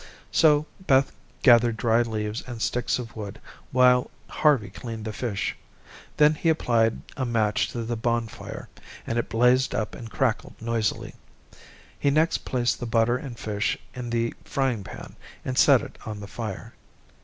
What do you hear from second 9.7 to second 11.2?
up and crackled noisily.